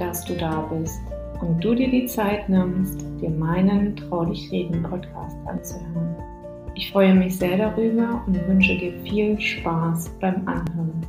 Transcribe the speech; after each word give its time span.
dass 0.00 0.24
du 0.24 0.34
da 0.34 0.62
bist 0.62 0.98
und 1.42 1.62
du 1.62 1.74
dir 1.74 1.90
die 1.90 2.06
Zeit 2.06 2.48
nimmst, 2.48 3.02
dir 3.20 3.28
meinen 3.28 3.94
Traulich 3.96 4.50
Reden 4.50 4.82
Podcast 4.82 5.36
anzuhören. 5.46 6.16
Ich 6.74 6.90
freue 6.90 7.14
mich 7.14 7.36
sehr 7.36 7.58
darüber 7.58 8.24
und 8.26 8.48
wünsche 8.48 8.78
dir 8.78 8.98
viel 9.02 9.38
Spaß 9.38 10.08
beim 10.18 10.48
Anhören. 10.48 11.06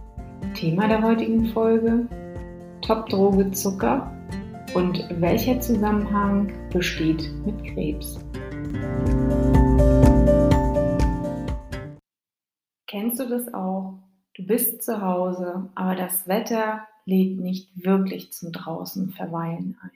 Thema 0.55 0.89
der 0.89 1.01
heutigen 1.01 1.45
Folge: 1.53 2.05
Top-Droge 2.81 3.51
Zucker 3.51 4.11
und 4.73 5.07
welcher 5.21 5.61
Zusammenhang 5.61 6.51
besteht 6.73 7.31
mit 7.45 7.63
Krebs. 7.63 8.19
Kennst 12.87 13.21
du 13.21 13.29
das 13.29 13.53
auch? 13.53 13.99
Du 14.35 14.45
bist 14.45 14.83
zu 14.83 15.01
Hause, 15.01 15.69
aber 15.75 15.95
das 15.95 16.27
Wetter 16.27 16.81
lädt 17.05 17.39
nicht 17.39 17.83
wirklich 17.83 18.31
zum 18.31 18.51
draußen 18.51 19.11
verweilen 19.11 19.77
ein. 19.81 19.91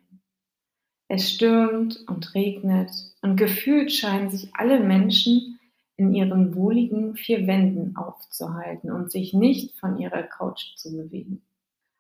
Es 1.08 1.32
stürmt 1.32 2.04
und 2.08 2.34
regnet 2.34 2.92
und 3.22 3.36
gefühlt 3.36 3.92
scheinen 3.92 4.32
sich 4.32 4.50
alle 4.54 4.80
Menschen 4.80 5.60
in 5.98 6.14
ihren 6.14 6.56
wohligen 6.56 7.16
vier 7.16 7.48
Wänden 7.48 7.96
aufzuhalten 7.96 8.92
und 8.92 9.12
sich 9.12 9.34
nicht 9.34 9.78
von 9.80 9.98
ihrer 9.98 10.24
Couch 10.24 10.76
zu 10.76 10.92
bewegen. 10.92 11.42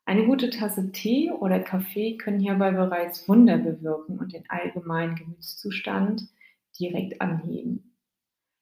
Eine 0.05 0.25
gute 0.25 0.49
Tasse 0.49 0.91
Tee 0.91 1.31
oder 1.31 1.59
Kaffee 1.59 2.17
können 2.17 2.39
hierbei 2.39 2.71
bereits 2.71 3.27
Wunder 3.27 3.57
bewirken 3.57 4.19
und 4.19 4.33
den 4.33 4.47
allgemeinen 4.49 5.15
Gemütszustand 5.15 6.27
direkt 6.79 7.21
anheben. 7.21 7.95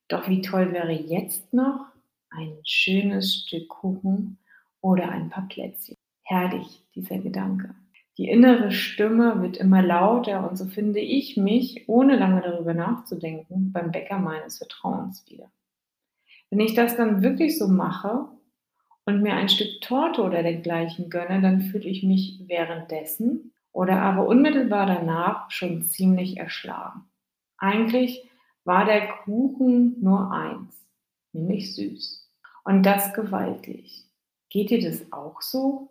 Doch 0.08 0.30
wie 0.30 0.42
toll 0.42 0.72
wäre 0.72 0.92
jetzt 0.92 1.54
noch 1.54 1.88
ein 2.30 2.58
schönes 2.64 3.36
Stück 3.36 3.68
Kuchen 3.70 4.38
oder 4.82 5.10
ein 5.10 5.30
paar 5.30 5.48
Plätzchen. 5.48 5.96
Herrlich, 6.24 6.86
dieser 6.96 7.20
Gedanke. 7.20 7.76
Die 8.18 8.30
innere 8.30 8.72
Stimme 8.72 9.42
wird 9.42 9.58
immer 9.58 9.82
lauter 9.82 10.48
und 10.48 10.56
so 10.56 10.66
finde 10.66 11.00
ich 11.00 11.36
mich, 11.36 11.90
ohne 11.90 12.16
lange 12.16 12.42
darüber 12.42 12.74
nachzudenken, 12.74 13.72
beim 13.72 13.92
Bäcker 13.92 14.20
meines 14.20 14.60
Vertrauens 14.60 15.26
wieder. 15.30 15.52
Wenn 16.50 16.60
ich 16.60 16.76
das 16.76 16.96
dann 16.96 17.24
wirklich 17.24 17.58
so 17.58 17.68
mache 17.68 18.28
und 19.06 19.24
mir 19.24 19.34
ein 19.34 19.50
Stück 19.50 19.82
Torte 19.82 20.22
oder 20.22 20.44
dergleichen 20.44 21.10
gönne, 21.10 21.42
dann 21.42 21.62
fühle 21.62 21.90
ich 21.90 22.04
mich 22.04 22.44
währenddessen 22.46 23.52
oder 23.72 24.02
aber 24.02 24.28
unmittelbar 24.28 24.86
danach 24.86 25.50
schon 25.50 25.84
ziemlich 25.84 26.38
erschlagen. 26.38 27.06
Eigentlich 27.58 28.30
war 28.64 28.86
der 28.86 29.08
Kuchen 29.08 30.00
nur 30.00 30.32
eins, 30.32 30.86
nämlich 31.32 31.76
süß. 31.76 32.30
Und 32.64 32.84
das 32.84 33.14
gewaltig. 33.14 34.06
Geht 34.50 34.70
dir 34.70 34.82
das 34.82 35.12
auch 35.12 35.42
so? 35.42 35.90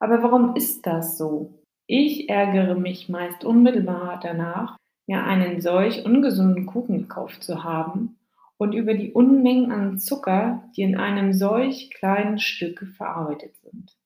Aber 0.00 0.22
warum 0.22 0.54
ist 0.54 0.86
das 0.86 1.18
so? 1.18 1.54
Ich 1.86 2.28
ärgere 2.28 2.74
mich 2.74 3.08
meist 3.08 3.44
unmittelbar 3.44 4.20
danach, 4.22 4.76
mir 5.06 5.24
einen 5.24 5.60
solch 5.60 6.04
ungesunden 6.04 6.66
Kuchen 6.66 6.98
gekauft 6.98 7.42
zu 7.42 7.64
haben 7.64 8.18
und 8.58 8.74
über 8.74 8.94
die 8.94 9.12
Unmengen 9.12 9.72
an 9.72 9.98
Zucker, 9.98 10.62
die 10.76 10.82
in 10.82 10.96
einem 10.96 11.32
solch 11.32 11.90
kleinen 11.90 12.38
Stück 12.38 12.86
verarbeitet 12.96 13.56
sind. 13.62 13.96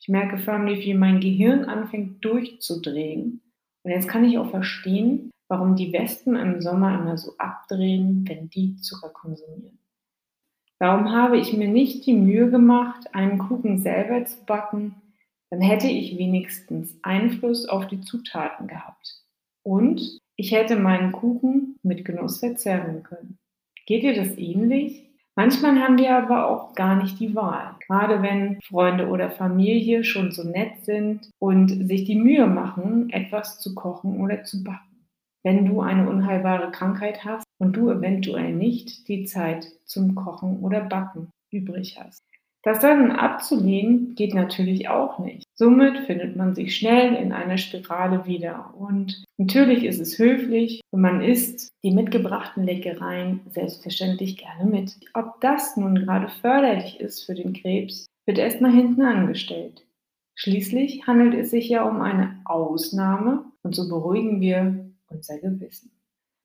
Ich 0.00 0.08
merke 0.08 0.38
förmlich, 0.38 0.84
wie 0.84 0.94
mein 0.94 1.20
Gehirn 1.20 1.64
anfängt 1.64 2.24
durchzudrehen. 2.24 3.40
Und 3.82 3.90
jetzt 3.90 4.08
kann 4.08 4.24
ich 4.24 4.38
auch 4.38 4.50
verstehen, 4.50 5.30
warum 5.48 5.76
die 5.76 5.92
Wespen 5.92 6.36
im 6.36 6.60
Sommer 6.60 6.98
immer 6.98 7.18
so 7.18 7.34
abdrehen, 7.38 8.24
wenn 8.28 8.48
die 8.48 8.76
Zucker 8.76 9.08
konsumieren. 9.08 9.78
Warum 10.78 11.12
habe 11.12 11.38
ich 11.38 11.52
mir 11.52 11.68
nicht 11.68 12.06
die 12.06 12.14
Mühe 12.14 12.50
gemacht, 12.50 13.14
einen 13.14 13.38
Kuchen 13.38 13.78
selber 13.78 14.24
zu 14.24 14.44
backen, 14.44 15.01
dann 15.52 15.60
hätte 15.60 15.86
ich 15.86 16.16
wenigstens 16.16 16.96
Einfluss 17.02 17.68
auf 17.68 17.86
die 17.86 18.00
Zutaten 18.00 18.68
gehabt. 18.68 19.22
Und 19.62 20.18
ich 20.34 20.52
hätte 20.52 20.76
meinen 20.76 21.12
Kuchen 21.12 21.76
mit 21.82 22.06
Genuss 22.06 22.38
verzehren 22.38 23.02
können. 23.02 23.36
Geht 23.84 24.02
dir 24.02 24.14
das 24.14 24.38
ähnlich? 24.38 25.10
Manchmal 25.36 25.78
haben 25.78 25.98
wir 25.98 26.16
aber 26.16 26.48
auch 26.48 26.74
gar 26.74 26.96
nicht 27.02 27.20
die 27.20 27.34
Wahl. 27.34 27.76
Gerade 27.86 28.22
wenn 28.22 28.62
Freunde 28.62 29.08
oder 29.08 29.30
Familie 29.30 30.04
schon 30.04 30.32
so 30.32 30.42
nett 30.42 30.86
sind 30.86 31.28
und 31.38 31.86
sich 31.86 32.04
die 32.04 32.16
Mühe 32.16 32.46
machen, 32.46 33.10
etwas 33.10 33.60
zu 33.60 33.74
kochen 33.74 34.22
oder 34.22 34.44
zu 34.44 34.64
backen. 34.64 35.06
Wenn 35.44 35.66
du 35.66 35.82
eine 35.82 36.08
unheilbare 36.08 36.70
Krankheit 36.70 37.26
hast 37.26 37.44
und 37.58 37.76
du 37.76 37.90
eventuell 37.90 38.54
nicht 38.54 39.06
die 39.06 39.24
Zeit 39.24 39.66
zum 39.84 40.14
Kochen 40.14 40.60
oder 40.60 40.80
Backen 40.80 41.28
übrig 41.50 42.00
hast. 42.02 42.22
Das 42.62 42.78
dann 42.78 43.10
abzulehnen 43.10 44.14
geht 44.14 44.34
natürlich 44.34 44.88
auch 44.88 45.18
nicht. 45.18 45.44
Somit 45.54 45.98
findet 46.06 46.36
man 46.36 46.54
sich 46.54 46.76
schnell 46.76 47.14
in 47.14 47.32
einer 47.32 47.58
Spirale 47.58 48.24
wieder. 48.24 48.72
Und 48.78 49.24
natürlich 49.36 49.84
ist 49.84 50.00
es 50.00 50.18
höflich 50.18 50.80
und 50.90 51.00
man 51.00 51.20
isst 51.20 51.72
die 51.82 51.90
mitgebrachten 51.90 52.62
Leckereien 52.62 53.40
selbstverständlich 53.50 54.36
gerne 54.36 54.70
mit. 54.70 54.96
Ob 55.12 55.40
das 55.40 55.76
nun 55.76 55.96
gerade 55.96 56.28
förderlich 56.28 57.00
ist 57.00 57.24
für 57.24 57.34
den 57.34 57.52
Krebs, 57.52 58.06
wird 58.26 58.38
erstmal 58.38 58.72
hinten 58.72 59.02
angestellt. 59.02 59.84
Schließlich 60.34 61.06
handelt 61.06 61.34
es 61.34 61.50
sich 61.50 61.68
ja 61.68 61.82
um 61.82 62.00
eine 62.00 62.40
Ausnahme 62.44 63.44
und 63.62 63.74
so 63.74 63.88
beruhigen 63.88 64.40
wir 64.40 64.86
unser 65.08 65.38
Gewissen. 65.38 65.90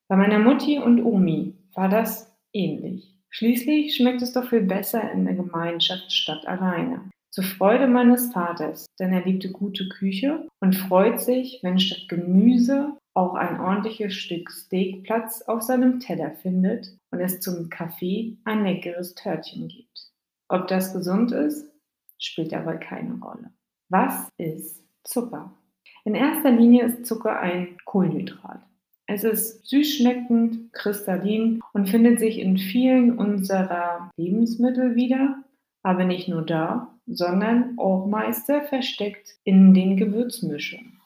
Bei 0.08 0.16
meiner 0.16 0.40
Mutti 0.40 0.80
und 0.80 1.04
Omi 1.04 1.54
war 1.74 1.90
das 1.90 2.36
ähnlich. 2.54 3.17
Schließlich 3.30 3.96
schmeckt 3.96 4.22
es 4.22 4.34
doch 4.34 4.50
viel 4.50 4.62
besser 4.62 5.12
in 5.12 5.26
der 5.26 5.36
Gemeinschaft 5.36 6.12
statt 6.12 6.48
alleine. 6.48 7.10
Zur 7.32 7.44
Freude 7.44 7.88
meines 7.88 8.32
Vaters, 8.32 8.88
denn 9.00 9.14
er 9.14 9.24
liebte 9.24 9.52
gute 9.52 9.88
Küche 9.90 10.48
und 10.60 10.76
freut 10.76 11.20
sich, 11.20 11.60
wenn 11.62 11.80
statt 11.80 12.10
Gemüse 12.10 12.98
auch 13.14 13.36
ein 13.36 13.60
ordentliches 13.60 14.14
Stück 14.14 14.50
Steak 14.52 15.04
Platz 15.04 15.42
auf 15.44 15.62
seinem 15.62 16.00
Teller 16.00 16.32
findet 16.32 16.98
und 17.12 17.20
es 17.20 17.40
zum 17.40 17.70
Kaffee 17.70 18.38
ein 18.46 18.64
leckeres 18.64 19.16
Törtchen 19.16 19.68
gibt. 19.68 20.12
Ob 20.50 20.68
das 20.68 20.94
gesund 20.94 21.32
ist, 21.32 21.68
spielt 22.20 22.52
dabei 22.52 22.78
keine 22.78 23.16
Rolle. 23.20 23.52
Was 23.90 24.30
ist 24.38 24.84
Zucker? 25.04 25.54
In 26.06 26.16
erster 26.16 26.52
Linie 26.52 26.86
ist 26.86 27.06
Zucker 27.06 27.40
ein 27.40 27.78
Kohlenhydrat. 27.86 28.67
Es 29.10 29.24
ist 29.24 29.66
süß 29.66 29.96
schmeckend, 29.96 30.74
kristallin 30.74 31.62
und 31.72 31.90
findet 31.90 32.20
sich 32.20 32.40
in 32.40 32.58
vielen 32.58 33.18
unserer 33.18 34.12
Lebensmittel 34.18 34.96
wieder, 34.96 35.44
aber 35.82 36.04
nicht 36.04 36.28
nur 36.28 36.42
da, 36.42 36.94
sondern 37.08 37.78
auch 37.78 38.06
meister 38.06 38.62
versteckt 38.64 39.38
in 39.46 39.74
den 39.74 39.96
Gewürzmischungen. 39.96 41.00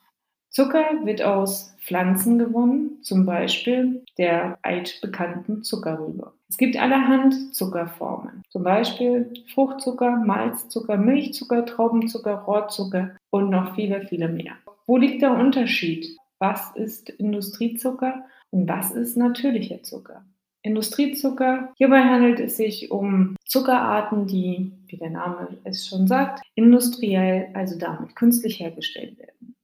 Zucker 0.50 0.84
wird 1.06 1.22
aus 1.22 1.74
Pflanzen 1.80 2.40
gewonnen, 2.40 2.98
zum 3.04 3.26
Beispiel 3.26 4.04
der 4.18 4.58
altbekannten 4.64 5.64
Zuckerrübe. 5.64 6.34
Es 6.50 6.58
gibt 6.58 6.76
allerhand 6.76 7.56
Zuckerformen, 7.56 8.42
zum 8.50 8.64
Beispiel 8.64 9.32
Fruchtzucker, 9.54 10.18
Malzzucker, 10.18 10.98
Milchzucker, 10.98 11.66
Traubenzucker, 11.66 12.34
Rohrzucker 12.34 13.12
und 13.30 13.50
noch 13.50 13.76
viele, 13.76 14.06
viele 14.08 14.28
mehr. 14.28 14.54
Wo 14.88 14.98
liegt 14.98 15.22
der 15.22 15.32
Unterschied 15.32 16.18
was 16.42 16.76
ist 16.76 17.10
Industriezucker 17.12 18.26
und 18.50 18.68
was 18.68 18.92
ist 18.92 19.16
natürlicher 19.16 19.84
Zucker. 19.84 20.26
Industriezucker, 20.64 21.72
hierbei 21.78 22.04
handelt 22.04 22.40
es 22.40 22.58
sich 22.58 22.92
um 22.92 23.36
Zuckerarten, 23.46 24.26
die, 24.28 24.74
wie 24.88 24.98
der 24.98 25.12
Name 25.12 25.60
es 25.64 25.88
schon 25.88 26.08
sagt, 26.08 26.42
industriell, 26.56 27.50
also 27.54 27.78
damit 27.78 28.16
künstlich 28.16 28.60
hergestellt 28.60 29.18
werden. 29.20 29.56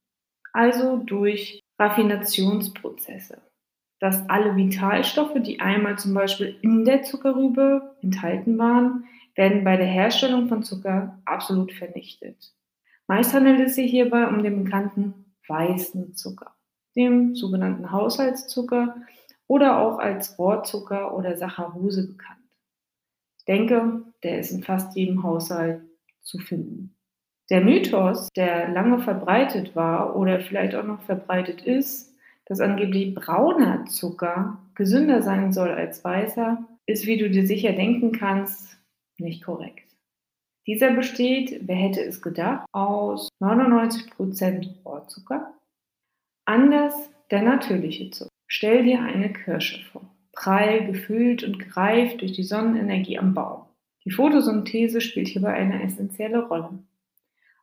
Also 0.54 0.98
durch 0.98 1.60
Raffinationsprozesse. 1.80 3.40
Dass 4.00 4.30
alle 4.30 4.56
Vitalstoffe, 4.56 5.42
die 5.42 5.60
einmal 5.60 5.98
zum 5.98 6.14
Beispiel 6.14 6.58
in 6.62 6.86
der 6.86 7.02
Zuckerrübe 7.02 7.96
enthalten 8.02 8.60
waren, 8.60 9.06
werden 9.36 9.64
bei 9.64 9.78
der 9.78 9.88
Herstellung 9.88 10.48
von 10.48 10.62
Zucker 10.62 11.20
absolut 11.26 11.74
vernichtet. 11.74 12.54
Meist 13.08 13.34
handelt 13.34 13.60
es 13.60 13.76
sich 13.76 13.90
hierbei 13.90 14.28
um 14.28 14.44
den 14.44 14.64
bekannten 14.64 15.36
weißen 15.48 16.16
Zucker 16.16 16.57
dem 16.98 17.36
sogenannten 17.36 17.92
Haushaltszucker 17.92 18.96
oder 19.48 19.80
auch 19.80 20.00
als 20.00 20.38
Rohrzucker 20.38 21.16
oder 21.16 21.38
Saccharose 21.38 22.08
bekannt. 22.08 22.42
Ich 23.38 23.46
denke, 23.46 24.04
der 24.24 24.40
ist 24.40 24.52
in 24.52 24.64
fast 24.64 24.96
jedem 24.98 25.24
Haushalt 25.24 25.82
zu 26.22 26.38
finden. 26.40 26.96
Der 27.50 27.62
Mythos, 27.62 28.28
der 28.36 28.68
lange 28.70 29.00
verbreitet 29.00 29.74
war 29.76 30.18
oder 30.18 30.42
vielleicht 30.42 30.76
auch 30.76 30.84
noch 30.84 31.02
verbreitet 31.04 31.62
ist, 31.62 32.14
dass 32.46 32.60
angeblich 32.60 33.14
brauner 33.16 33.86
Zucker 33.86 34.58
gesünder 34.76 35.22
sein 35.22 35.54
soll 35.54 35.70
als 35.70 36.04
weißer, 36.04 36.66
ist, 36.86 37.06
wie 37.06 37.18
du 37.18 37.30
dir 37.30 37.48
sicher 37.48 37.74
denken 37.74 38.12
kannst, 38.12 38.78
nicht 39.18 39.44
korrekt. 39.44 39.88
Dieser 40.66 40.92
besteht, 40.92 41.62
wer 41.66 41.76
hätte 41.78 42.02
es 42.02 42.22
gedacht, 42.22 42.66
aus 42.74 43.30
99% 43.42 44.84
Rohrzucker, 44.84 45.54
Anders 46.48 46.94
der 47.30 47.42
natürliche 47.42 48.10
Zucker. 48.10 48.32
Stell 48.48 48.86
dir 48.86 49.02
eine 49.02 49.34
Kirsche 49.34 49.84
vor, 49.92 50.10
prall 50.32 50.86
gefüllt 50.86 51.44
und 51.44 51.60
greift 51.60 52.22
durch 52.22 52.32
die 52.32 52.46
Sonnenenergie 52.46 53.20
am 53.20 53.34
Baum. 53.34 53.64
Die 54.06 54.12
Photosynthese 54.12 55.02
spielt 55.02 55.28
hierbei 55.28 55.56
eine 55.56 55.84
essentielle 55.84 56.48
Rolle. 56.48 56.70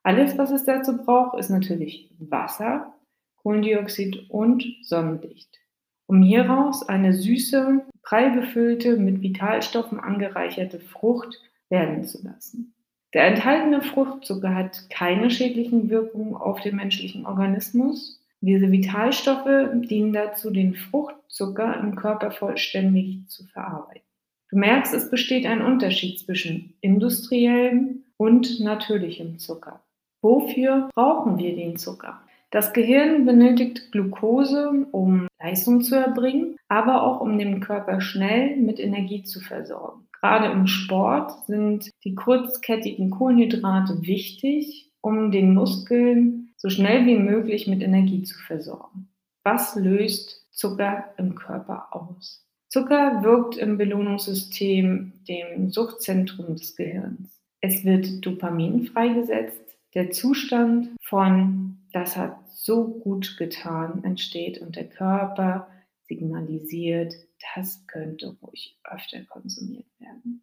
Alles, 0.02 0.36
was 0.36 0.50
es 0.50 0.66
dazu 0.66 0.98
braucht, 0.98 1.38
ist 1.38 1.48
natürlich 1.48 2.10
Wasser, 2.19 2.92
Kohlendioxid 3.36 4.28
und 4.28 4.62
Sonnenlicht, 4.82 5.60
um 6.04 6.22
hieraus 6.22 6.87
eine 6.87 7.14
süße, 7.14 7.87
prall 8.02 8.32
befüllte, 8.32 8.98
mit 8.98 9.22
Vitalstoffen 9.22 9.98
angereicherte 9.98 10.78
Frucht 10.78 11.40
werden 11.70 12.04
zu 12.04 12.22
lassen. 12.22 12.75
Der 13.14 13.28
enthaltene 13.28 13.80
Fruchtzucker 13.80 14.54
hat 14.54 14.90
keine 14.90 15.30
schädlichen 15.30 15.88
Wirkungen 15.88 16.34
auf 16.34 16.60
den 16.60 16.76
menschlichen 16.76 17.25
Organismus. 17.25 18.20
Diese 18.46 18.70
Vitalstoffe 18.70 19.70
dienen 19.88 20.12
dazu, 20.12 20.50
den 20.50 20.75
Fruchtzucker 20.75 21.81
im 21.81 21.96
Körper 21.96 22.31
vollständig 22.31 23.26
zu 23.26 23.46
verarbeiten. 23.46 24.06
Du 24.50 24.58
merkst, 24.58 24.93
es 24.93 25.08
besteht 25.08 25.46
ein 25.46 25.62
Unterschied 25.62 26.20
zwischen 26.20 26.75
industriellem 26.82 28.05
und 28.19 28.61
natürlichem 28.61 29.38
Zucker. 29.38 29.81
Wofür 30.20 30.91
brauchen 30.94 31.38
wir 31.38 31.56
den 31.56 31.76
Zucker? 31.76 32.20
Das 32.50 32.75
Gehirn 32.75 33.25
benötigt 33.25 33.91
Glucose, 33.93 34.88
um 34.93 35.26
Leistung 35.43 35.81
zu 35.81 35.94
erbringen, 35.94 36.58
aber 36.69 37.02
auch 37.02 37.23
um 37.23 37.38
den 37.38 37.61
Körper 37.61 38.02
schnell 38.02 38.56
mit 38.56 38.79
Energie 38.79 39.23
zu 39.23 39.40
versorgen. 39.40 40.06
Gerade 40.20 40.52
im 40.52 40.67
Sport 40.67 41.47
sind 41.47 41.90
die 42.05 42.14
kurzkettigen 42.14 43.08
Kohlenhydrate 43.08 44.02
wichtig, 44.02 44.90
um 45.00 45.31
den 45.32 45.55
Muskeln 45.55 46.44
so 46.64 46.70
schnell 46.70 47.05
wie 47.05 47.19
möglich 47.19 47.66
mit 47.66 47.82
Energie 47.82 48.22
zu 48.22 48.38
versorgen. 48.38 49.11
Was 49.43 49.76
löst 49.76 50.49
Zucker 50.50 51.12
im 51.19 51.34
Körper 51.34 51.94
aus? 51.94 52.43
Zucker 52.70 53.22
wirkt 53.22 53.58
im 53.58 53.76
Belohnungssystem, 53.76 55.12
dem 55.28 55.70
Suchtzentrum 55.70 56.56
des 56.56 56.75
Gehirns. 56.75 57.38
Es 57.61 57.84
wird 57.84 58.25
Dopamin 58.25 58.87
freigesetzt, 58.87 59.61
der 59.93 60.11
Zustand 60.11 60.88
von, 61.02 61.76
das 61.93 62.16
hat 62.16 62.34
so 62.49 62.87
gut 62.87 63.37
getan, 63.37 64.02
entsteht 64.02 64.62
und 64.62 64.75
der 64.75 64.88
Körper 64.88 65.69
signalisiert, 66.08 67.12
das 67.55 67.87
könnte 67.88 68.38
ruhig 68.40 68.81
öfter 68.90 69.22
konsumiert 69.25 69.88
werden. 69.99 70.40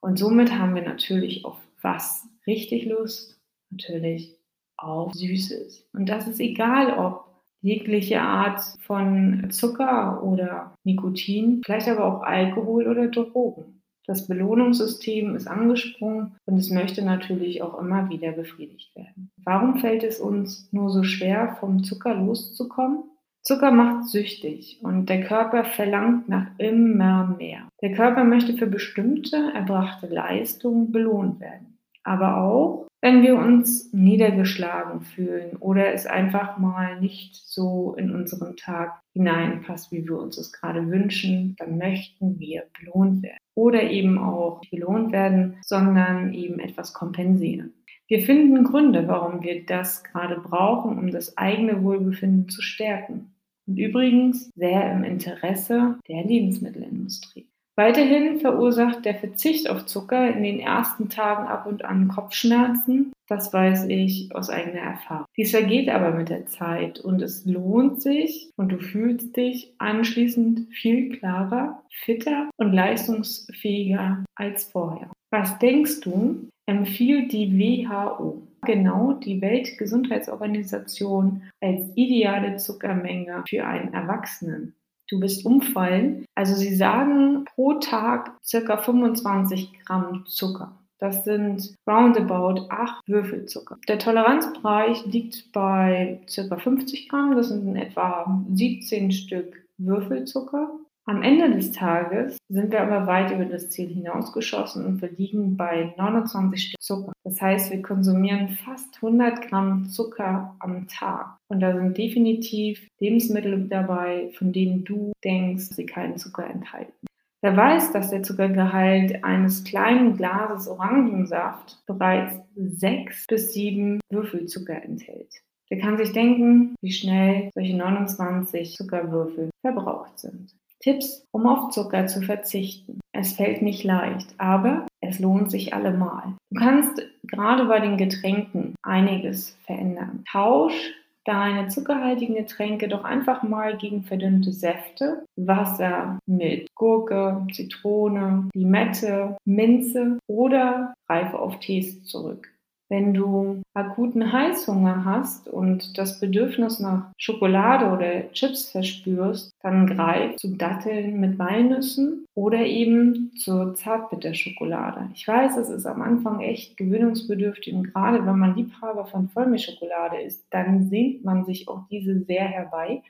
Und 0.00 0.18
somit 0.18 0.52
haben 0.52 0.74
wir 0.74 0.82
natürlich 0.82 1.46
auf 1.46 1.56
was 1.80 2.28
richtig 2.46 2.84
Lust? 2.84 3.40
Natürlich 3.70 4.36
auf 4.76 5.12
Süßes. 5.14 5.88
Und 5.92 6.08
das 6.08 6.26
ist 6.28 6.40
egal, 6.40 6.98
ob 6.98 7.24
jegliche 7.62 8.20
Art 8.20 8.60
von 8.80 9.48
Zucker 9.50 10.22
oder 10.22 10.74
Nikotin, 10.84 11.62
vielleicht 11.64 11.88
aber 11.88 12.04
auch 12.04 12.22
Alkohol 12.22 12.86
oder 12.86 13.08
Drogen. 13.08 13.80
Das 14.06 14.26
Belohnungssystem 14.26 15.34
ist 15.34 15.48
angesprungen 15.48 16.36
und 16.44 16.58
es 16.58 16.70
möchte 16.70 17.02
natürlich 17.02 17.62
auch 17.62 17.78
immer 17.78 18.10
wieder 18.10 18.32
befriedigt 18.32 18.94
werden. 18.94 19.30
Warum 19.42 19.78
fällt 19.78 20.04
es 20.04 20.20
uns 20.20 20.68
nur 20.72 20.90
so 20.90 21.04
schwer, 21.04 21.56
vom 21.58 21.82
Zucker 21.82 22.14
loszukommen? 22.14 23.04
Zucker 23.40 23.70
macht 23.70 24.08
süchtig 24.08 24.80
und 24.82 25.08
der 25.08 25.22
Körper 25.22 25.64
verlangt 25.64 26.28
nach 26.28 26.48
immer 26.58 27.34
mehr. 27.38 27.68
Der 27.82 27.92
Körper 27.92 28.24
möchte 28.24 28.54
für 28.54 28.66
bestimmte 28.66 29.36
erbrachte 29.54 30.06
Leistungen 30.06 30.92
belohnt 30.92 31.40
werden. 31.40 31.78
Aber 32.02 32.38
auch, 32.38 32.86
wenn 33.04 33.22
wir 33.22 33.36
uns 33.36 33.92
niedergeschlagen 33.92 35.02
fühlen 35.02 35.56
oder 35.56 35.92
es 35.92 36.06
einfach 36.06 36.56
mal 36.56 36.98
nicht 37.02 37.36
so 37.36 37.94
in 37.98 38.10
unseren 38.10 38.56
Tag 38.56 38.98
hineinpasst, 39.12 39.92
wie 39.92 40.08
wir 40.08 40.18
uns 40.18 40.38
es 40.38 40.54
gerade 40.54 40.90
wünschen, 40.90 41.54
dann 41.58 41.76
möchten 41.76 42.40
wir 42.40 42.62
belohnt 42.80 43.22
werden. 43.22 43.36
Oder 43.54 43.90
eben 43.90 44.16
auch 44.16 44.62
nicht 44.62 44.70
belohnt 44.70 45.12
werden, 45.12 45.58
sondern 45.60 46.32
eben 46.32 46.58
etwas 46.60 46.94
kompensieren. 46.94 47.74
Wir 48.08 48.22
finden 48.22 48.64
Gründe, 48.64 49.06
warum 49.06 49.42
wir 49.42 49.66
das 49.66 50.02
gerade 50.02 50.40
brauchen, 50.40 50.96
um 50.96 51.10
das 51.10 51.36
eigene 51.36 51.82
Wohlbefinden 51.82 52.48
zu 52.48 52.62
stärken 52.62 53.34
und 53.66 53.76
übrigens 53.76 54.50
sehr 54.54 54.90
im 54.90 55.04
Interesse 55.04 55.98
der 56.08 56.24
Lebensmittelindustrie. 56.24 57.50
Weiterhin 57.76 58.38
verursacht 58.38 59.04
der 59.04 59.16
Verzicht 59.16 59.68
auf 59.68 59.86
Zucker 59.86 60.32
in 60.32 60.44
den 60.44 60.60
ersten 60.60 61.08
Tagen 61.08 61.48
ab 61.48 61.66
und 61.66 61.84
an 61.84 62.06
Kopfschmerzen. 62.06 63.12
Das 63.26 63.52
weiß 63.52 63.86
ich 63.88 64.32
aus 64.34 64.48
eigener 64.48 64.82
Erfahrung. 64.82 65.26
Dies 65.36 65.50
vergeht 65.50 65.88
aber 65.88 66.12
mit 66.12 66.28
der 66.28 66.46
Zeit 66.46 67.00
und 67.00 67.20
es 67.20 67.44
lohnt 67.46 68.00
sich 68.00 68.50
und 68.56 68.70
du 68.70 68.78
fühlst 68.78 69.36
dich 69.36 69.74
anschließend 69.78 70.72
viel 70.72 71.18
klarer, 71.18 71.82
fitter 71.90 72.48
und 72.58 72.72
leistungsfähiger 72.72 74.24
als 74.36 74.64
vorher. 74.64 75.10
Was 75.32 75.58
denkst 75.58 76.00
du, 76.02 76.48
empfiehlt 76.66 77.32
die 77.32 77.58
WHO 77.58 78.46
genau 78.62 79.14
die 79.14 79.40
Weltgesundheitsorganisation 79.40 81.42
als 81.60 81.90
ideale 81.96 82.56
Zuckermenge 82.56 83.42
für 83.48 83.66
einen 83.66 83.92
Erwachsenen. 83.92 84.76
Du 85.08 85.20
bist 85.20 85.44
umfallen. 85.44 86.24
Also 86.34 86.54
sie 86.54 86.74
sagen 86.74 87.44
pro 87.44 87.74
Tag 87.74 88.32
circa 88.42 88.78
25 88.78 89.84
Gramm 89.84 90.24
Zucker. 90.26 90.72
Das 90.98 91.24
sind 91.24 91.76
roundabout 91.86 92.66
8 92.70 93.06
Würfelzucker. 93.06 93.76
Der 93.88 93.98
Toleranzbereich 93.98 95.04
liegt 95.06 95.52
bei 95.52 96.20
circa 96.28 96.56
50 96.56 97.08
Gramm. 97.08 97.36
Das 97.36 97.48
sind 97.48 97.66
in 97.66 97.76
etwa 97.76 98.42
17 98.54 99.12
Stück 99.12 99.66
Würfelzucker. 99.76 100.70
Am 101.06 101.20
Ende 101.20 101.50
des 101.50 101.70
Tages 101.72 102.38
sind 102.48 102.72
wir 102.72 102.80
aber 102.80 103.06
weit 103.06 103.30
über 103.30 103.44
das 103.44 103.68
Ziel 103.68 103.88
hinausgeschossen 103.88 104.86
und 104.86 105.02
wir 105.02 105.10
liegen 105.10 105.54
bei 105.54 105.92
29 105.98 106.62
Stück 106.62 106.80
Zucker. 106.80 107.12
Das 107.24 107.42
heißt, 107.42 107.70
wir 107.70 107.82
konsumieren 107.82 108.48
fast 108.48 108.96
100 108.96 109.46
Gramm 109.46 109.84
Zucker 109.90 110.56
am 110.60 110.88
Tag. 110.88 111.36
Und 111.48 111.60
da 111.60 111.74
sind 111.74 111.98
definitiv 111.98 112.88
Lebensmittel 113.00 113.68
dabei, 113.68 114.30
von 114.38 114.54
denen 114.54 114.84
du 114.84 115.12
denkst, 115.22 115.64
sie 115.64 115.84
keinen 115.84 116.16
Zucker 116.16 116.46
enthalten. 116.46 117.06
Wer 117.42 117.54
weiß, 117.54 117.92
dass 117.92 118.08
der 118.08 118.22
Zuckergehalt 118.22 119.22
eines 119.24 119.62
kleinen 119.64 120.16
Glases 120.16 120.68
Orangensaft 120.68 121.82
bereits 121.86 122.40
sechs 122.56 123.26
bis 123.26 123.52
sieben 123.52 124.00
Würfelzucker 124.10 124.82
enthält. 124.82 125.42
Der 125.70 125.78
kann 125.78 125.98
sich 125.98 126.12
denken, 126.12 126.74
wie 126.80 126.92
schnell 126.92 127.50
solche 127.52 127.76
29 127.76 128.76
Zuckerwürfel 128.76 129.50
verbraucht 129.60 130.18
sind. 130.18 130.54
Tipps, 130.84 131.26
um 131.30 131.46
auf 131.46 131.70
Zucker 131.70 132.06
zu 132.06 132.20
verzichten. 132.20 133.00
Es 133.12 133.32
fällt 133.32 133.62
nicht 133.62 133.84
leicht, 133.84 134.28
aber 134.36 134.86
es 135.00 135.18
lohnt 135.18 135.50
sich 135.50 135.72
allemal. 135.72 136.34
Du 136.50 136.60
kannst 136.60 137.00
gerade 137.22 137.64
bei 137.64 137.80
den 137.80 137.96
Getränken 137.96 138.74
einiges 138.82 139.56
verändern. 139.64 140.24
Tausch 140.30 140.92
deine 141.24 141.68
zuckerhaltigen 141.68 142.34
Getränke 142.34 142.86
doch 142.88 143.02
einfach 143.02 143.42
mal 143.42 143.78
gegen 143.78 144.02
verdünnte 144.02 144.52
Säfte, 144.52 145.24
Wasser 145.36 146.18
mit 146.26 146.66
Gurke, 146.74 147.46
Zitrone, 147.50 148.50
Limette, 148.54 149.38
Minze 149.46 150.18
oder 150.26 150.92
greife 151.06 151.38
auf 151.38 151.60
Tees 151.60 152.04
zurück. 152.04 152.53
Wenn 152.88 153.14
du 153.14 153.62
akuten 153.72 154.32
Heißhunger 154.32 155.04
hast 155.04 155.48
und 155.48 155.96
das 155.96 156.20
Bedürfnis 156.20 156.80
nach 156.80 157.10
Schokolade 157.16 157.86
oder 157.86 158.30
Chips 158.32 158.70
verspürst, 158.70 159.52
dann 159.62 159.86
greif 159.86 160.36
zu 160.36 160.56
Datteln 160.56 161.18
mit 161.18 161.38
Walnüssen 161.38 162.26
oder 162.34 162.58
eben 162.58 163.32
zur 163.36 163.74
Zartbitterschokolade. 163.74 165.08
Ich 165.14 165.26
weiß, 165.26 165.56
es 165.56 165.70
ist 165.70 165.86
am 165.86 166.02
Anfang 166.02 166.40
echt 166.40 166.76
gewöhnungsbedürftig 166.76 167.74
und 167.74 167.92
gerade 167.92 168.24
wenn 168.26 168.38
man 168.38 168.54
Liebhaber 168.54 169.06
von 169.06 169.28
Vollmilchschokolade 169.28 170.20
ist, 170.20 170.44
dann 170.50 170.88
sehnt 170.88 171.24
man 171.24 171.46
sich 171.46 171.68
auch 171.68 171.88
diese 171.90 172.20
sehr 172.24 172.44
herbei. 172.44 173.02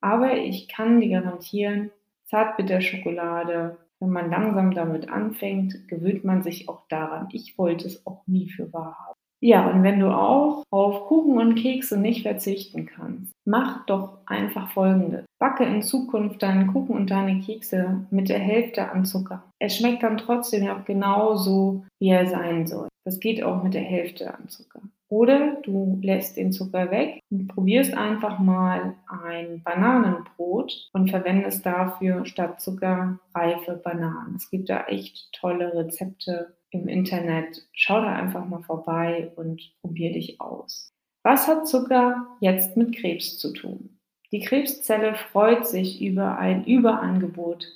Aber 0.00 0.36
ich 0.36 0.68
kann 0.68 1.00
dir 1.00 1.20
garantieren, 1.20 1.90
Zartbitterschokolade 2.24 3.76
wenn 4.02 4.10
man 4.10 4.30
langsam 4.30 4.74
damit 4.74 5.08
anfängt, 5.08 5.86
gewöhnt 5.88 6.24
man 6.24 6.42
sich 6.42 6.68
auch 6.68 6.82
daran. 6.88 7.28
Ich 7.32 7.56
wollte 7.56 7.86
es 7.86 8.04
auch 8.04 8.26
nie 8.26 8.48
für 8.48 8.72
wahr 8.72 8.96
haben. 8.98 9.14
Ja, 9.40 9.68
und 9.68 9.82
wenn 9.82 9.98
du 9.98 10.08
auch 10.08 10.62
auf 10.70 11.06
Kuchen 11.06 11.38
und 11.38 11.56
Kekse 11.56 11.98
nicht 11.98 12.22
verzichten 12.22 12.86
kannst, 12.86 13.32
mach 13.44 13.84
doch 13.86 14.18
einfach 14.26 14.70
folgendes. 14.70 15.24
Backe 15.40 15.64
in 15.64 15.82
Zukunft 15.82 16.42
deinen 16.42 16.72
Kuchen 16.72 16.94
und 16.94 17.10
deine 17.10 17.40
Kekse 17.40 18.06
mit 18.10 18.28
der 18.28 18.38
Hälfte 18.38 18.90
an 18.90 19.04
Zucker. 19.04 19.42
Es 19.60 19.76
schmeckt 19.76 20.04
dann 20.04 20.18
trotzdem 20.18 20.68
auch 20.68 20.84
genauso, 20.84 21.84
wie 22.00 22.10
er 22.10 22.26
sein 22.26 22.66
soll. 22.66 22.88
Das 23.04 23.18
geht 23.18 23.42
auch 23.42 23.64
mit 23.64 23.74
der 23.74 23.82
Hälfte 23.82 24.32
an 24.32 24.48
Zucker. 24.48 24.80
Oder 25.12 25.56
du 25.60 25.98
lässt 26.00 26.38
den 26.38 26.52
Zucker 26.52 26.90
weg 26.90 27.20
und 27.30 27.46
probierst 27.48 27.92
einfach 27.92 28.38
mal 28.38 28.94
ein 29.06 29.62
Bananenbrot 29.62 30.88
und 30.94 31.10
verwendest 31.10 31.66
dafür 31.66 32.24
statt 32.24 32.62
Zucker 32.62 33.18
reife 33.34 33.74
Bananen. 33.74 34.36
Es 34.36 34.48
gibt 34.48 34.70
da 34.70 34.84
echt 34.86 35.30
tolle 35.34 35.74
Rezepte 35.74 36.56
im 36.70 36.88
Internet. 36.88 37.68
Schau 37.74 38.00
da 38.00 38.14
einfach 38.14 38.46
mal 38.46 38.62
vorbei 38.62 39.30
und 39.36 39.60
probier 39.82 40.14
dich 40.14 40.40
aus. 40.40 40.94
Was 41.22 41.46
hat 41.46 41.68
Zucker 41.68 42.26
jetzt 42.40 42.78
mit 42.78 42.96
Krebs 42.96 43.36
zu 43.36 43.52
tun? 43.52 43.98
Die 44.32 44.40
Krebszelle 44.40 45.14
freut 45.14 45.66
sich 45.66 46.00
über 46.00 46.38
ein 46.38 46.64
Überangebot 46.64 47.66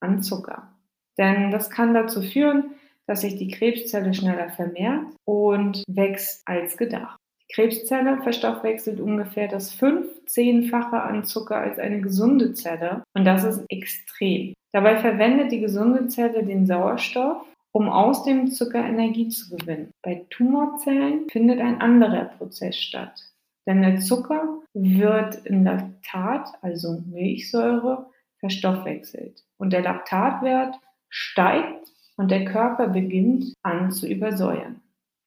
an 0.00 0.24
Zucker. 0.24 0.76
Denn 1.16 1.52
das 1.52 1.70
kann 1.70 1.94
dazu 1.94 2.20
führen, 2.20 2.74
dass 3.10 3.22
sich 3.22 3.34
die 3.34 3.48
Krebszelle 3.48 4.14
schneller 4.14 4.50
vermehrt 4.50 5.04
und 5.24 5.82
wächst 5.88 6.42
als 6.46 6.76
gedacht. 6.76 7.18
Die 7.42 7.52
Krebszelle 7.52 8.22
verstoffwechselt 8.22 9.00
ungefähr 9.00 9.48
das 9.48 9.76
15-fache 9.80 10.94
an 10.94 11.24
Zucker 11.24 11.56
als 11.56 11.80
eine 11.80 12.00
gesunde 12.00 12.54
Zelle 12.54 13.02
und 13.14 13.24
das 13.24 13.42
ist 13.42 13.64
extrem. 13.68 14.54
Dabei 14.72 14.96
verwendet 14.98 15.50
die 15.50 15.58
gesunde 15.58 16.06
Zelle 16.06 16.44
den 16.44 16.66
Sauerstoff, 16.66 17.44
um 17.72 17.88
aus 17.88 18.22
dem 18.22 18.52
Zucker 18.52 18.78
Energie 18.78 19.28
zu 19.28 19.56
gewinnen. 19.56 19.90
Bei 20.02 20.24
Tumorzellen 20.30 21.28
findet 21.30 21.58
ein 21.58 21.80
anderer 21.80 22.26
Prozess 22.26 22.76
statt. 22.76 23.20
Denn 23.66 23.82
der 23.82 23.98
Zucker 23.98 24.60
wird 24.72 25.34
in 25.46 25.64
Laktat, 25.64 26.48
also 26.62 27.02
Milchsäure, 27.10 28.06
verstoffwechselt. 28.38 29.42
Und 29.58 29.72
der 29.72 29.82
Laktatwert 29.82 30.76
steigt 31.08 31.90
und 32.20 32.30
der 32.30 32.44
Körper 32.44 32.88
beginnt 32.88 33.54
an 33.62 33.90
zu 33.90 34.06
übersäuern. 34.06 34.82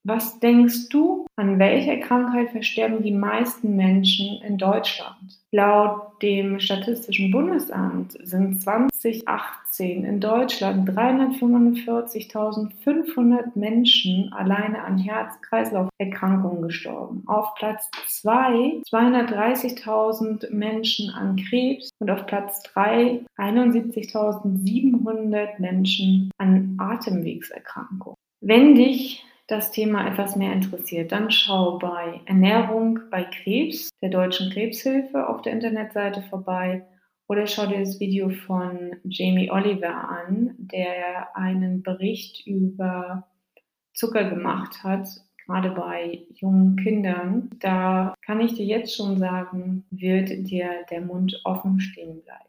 Was 0.05 0.37
denkst 0.41 0.89
du, 0.89 1.25
an 1.37 1.59
welcher 1.59 1.95
Krankheit 1.95 2.49
versterben 2.49 3.03
die 3.03 3.13
meisten 3.13 3.77
Menschen 3.77 4.41
in 4.41 4.57
Deutschland? 4.57 5.39
Laut 5.51 6.21
dem 6.21 6.59
Statistischen 6.59 7.31
Bundesamt 7.31 8.17
sind 8.21 8.61
2018 8.61 10.03
in 10.03 10.19
Deutschland 10.19 10.89
345.500 10.89 13.55
Menschen 13.55 14.33
alleine 14.33 14.83
an 14.83 14.97
Herz-Kreislauf-Erkrankungen 14.97 16.63
gestorben. 16.63 17.23
Auf 17.25 17.55
Platz 17.55 17.89
2 18.07 18.81
230.000 18.85 20.51
Menschen 20.51 21.11
an 21.11 21.37
Krebs 21.37 21.91
und 21.99 22.11
auf 22.11 22.25
Platz 22.25 22.61
3 22.73 23.23
71.700 23.37 25.59
Menschen 25.59 26.29
an 26.37 26.75
Atemwegserkrankungen. 26.77 28.17
Wenn 28.41 28.75
dich 28.75 29.23
das 29.47 29.71
Thema 29.71 30.07
etwas 30.07 30.35
mehr 30.35 30.53
interessiert, 30.53 31.11
dann 31.11 31.29
schau 31.29 31.77
bei 31.77 32.21
Ernährung 32.25 32.99
bei 33.11 33.23
Krebs 33.23 33.89
der 34.01 34.09
Deutschen 34.09 34.51
Krebshilfe 34.51 35.27
auf 35.27 35.41
der 35.41 35.53
Internetseite 35.53 36.21
vorbei 36.23 36.85
oder 37.27 37.47
schau 37.47 37.65
dir 37.65 37.79
das 37.79 37.99
Video 37.99 38.29
von 38.29 38.95
Jamie 39.03 39.51
Oliver 39.51 40.09
an, 40.09 40.55
der 40.57 41.35
einen 41.35 41.83
Bericht 41.83 42.45
über 42.45 43.27
Zucker 43.93 44.29
gemacht 44.29 44.83
hat, 44.83 45.07
gerade 45.45 45.71
bei 45.71 46.25
jungen 46.35 46.75
Kindern. 46.77 47.49
Da 47.59 48.13
kann 48.25 48.41
ich 48.41 48.55
dir 48.55 48.65
jetzt 48.65 48.95
schon 48.95 49.17
sagen, 49.17 49.85
wird 49.91 50.29
dir 50.29 50.85
der 50.89 51.01
Mund 51.01 51.41
offen 51.43 51.79
stehen 51.79 52.21
bleiben. 52.21 52.43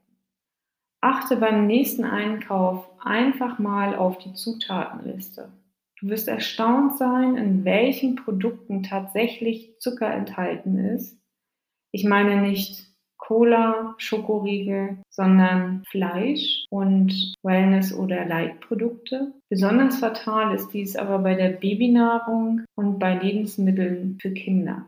Achte 1.01 1.37
beim 1.37 1.67
nächsten 1.67 2.05
Einkauf 2.05 2.89
einfach 3.05 3.59
mal 3.59 3.95
auf 3.95 4.19
die 4.19 4.33
Zutatenliste. 4.33 5.51
Du 6.05 6.11
wirst 6.11 6.29
erstaunt 6.29 6.99
sein, 6.99 7.39
in 7.39 7.65
welchen 7.65 8.17
Produkten 8.17 8.83
tatsächlich 8.83 9.73
Zucker 9.79 10.13
enthalten 10.13 10.77
ist. 10.77 11.19
Ich 11.93 12.05
meine 12.05 12.43
nicht 12.43 12.93
Cola, 13.17 13.95
Schokoriegel, 13.97 14.99
sondern 15.09 15.83
Fleisch 15.89 16.67
und 16.69 17.33
Wellness- 17.43 17.97
oder 17.97 18.27
Leitprodukte. 18.27 19.33
Besonders 19.49 19.97
fatal 19.97 20.55
ist 20.55 20.75
dies 20.75 20.95
aber 20.95 21.21
bei 21.21 21.37
der 21.37 21.49
Babynahrung 21.49 22.61
und 22.77 22.99
bei 22.99 23.17
Lebensmitteln 23.17 24.19
für 24.21 24.33
Kinder. 24.33 24.85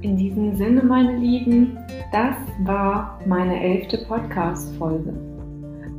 In 0.00 0.16
diesem 0.16 0.56
Sinne, 0.56 0.82
meine 0.82 1.16
Lieben, 1.16 1.78
das 2.14 2.36
war 2.60 3.18
meine 3.26 3.60
elfte 3.60 3.98
Podcast-Folge. 3.98 5.12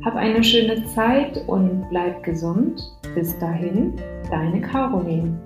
Hab 0.02 0.14
eine 0.16 0.42
schöne 0.42 0.86
Zeit 0.86 1.46
und 1.46 1.86
bleib 1.90 2.22
gesund. 2.22 2.80
Bis 3.14 3.38
dahin, 3.38 3.92
deine 4.30 4.62
Caroline. 4.62 5.38